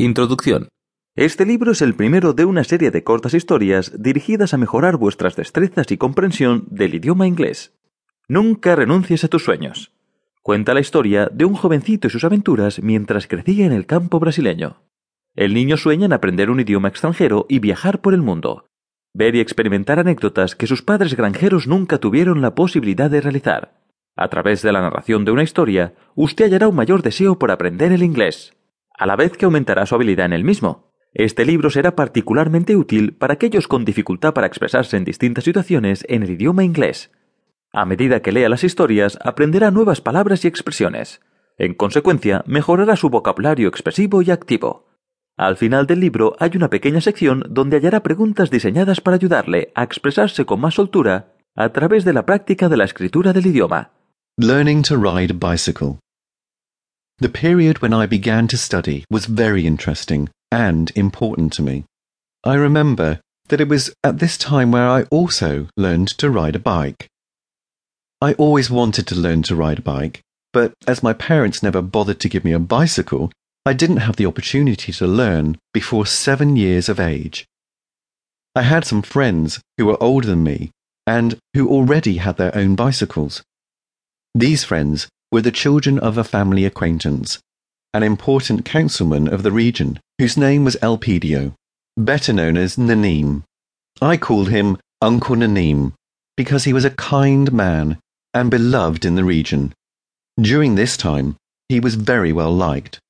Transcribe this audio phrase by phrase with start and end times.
[0.00, 0.68] Introducción.
[1.16, 5.34] Este libro es el primero de una serie de cortas historias dirigidas a mejorar vuestras
[5.34, 7.74] destrezas y comprensión del idioma inglés.
[8.28, 9.90] Nunca renuncies a tus sueños.
[10.40, 14.84] Cuenta la historia de un jovencito y sus aventuras mientras crecía en el campo brasileño.
[15.34, 18.68] El niño sueña en aprender un idioma extranjero y viajar por el mundo.
[19.14, 23.82] Ver y experimentar anécdotas que sus padres granjeros nunca tuvieron la posibilidad de realizar.
[24.14, 27.90] A través de la narración de una historia, usted hallará un mayor deseo por aprender
[27.90, 28.54] el inglés
[28.98, 30.92] a la vez que aumentará su habilidad en el mismo.
[31.14, 36.22] Este libro será particularmente útil para aquellos con dificultad para expresarse en distintas situaciones en
[36.22, 37.10] el idioma inglés.
[37.72, 41.20] A medida que lea las historias, aprenderá nuevas palabras y expresiones.
[41.56, 44.88] En consecuencia, mejorará su vocabulario expresivo y activo.
[45.36, 49.84] Al final del libro hay una pequeña sección donde hallará preguntas diseñadas para ayudarle a
[49.84, 53.92] expresarse con más soltura a través de la práctica de la escritura del idioma.
[54.36, 55.98] Learning to ride bicycle.
[57.20, 61.84] The period when I began to study was very interesting and important to me.
[62.44, 66.60] I remember that it was at this time where I also learned to ride a
[66.60, 67.08] bike.
[68.20, 70.20] I always wanted to learn to ride a bike,
[70.52, 73.32] but as my parents never bothered to give me a bicycle,
[73.66, 77.46] I didn't have the opportunity to learn before seven years of age.
[78.54, 80.70] I had some friends who were older than me
[81.06, 83.42] and who already had their own bicycles.
[84.34, 87.38] These friends were the children of a family acquaintance,
[87.92, 91.54] an important councilman of the region, whose name was Elpidio,
[91.96, 93.42] better known as Nanim.
[94.00, 95.92] I called him Uncle Nanim
[96.36, 97.98] because he was a kind man
[98.32, 99.74] and beloved in the region.
[100.40, 101.36] During this time,
[101.68, 103.00] he was very well liked.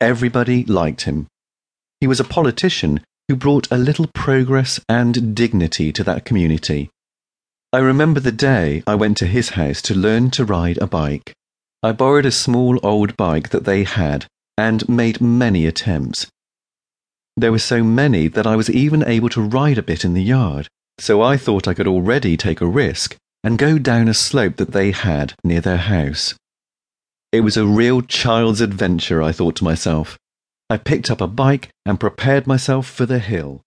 [0.00, 1.26] Everybody liked him.
[2.00, 6.90] He was a politician who brought a little progress and dignity to that community.
[7.72, 11.32] I remember the day I went to his house to learn to ride a bike.
[11.86, 14.26] I borrowed a small old bike that they had
[14.58, 16.26] and made many attempts.
[17.36, 20.20] There were so many that I was even able to ride a bit in the
[20.20, 20.66] yard,
[20.98, 23.14] so I thought I could already take a risk
[23.44, 26.34] and go down a slope that they had near their house.
[27.30, 30.18] It was a real child's adventure, I thought to myself.
[30.68, 33.60] I picked up a bike and prepared myself for the hill.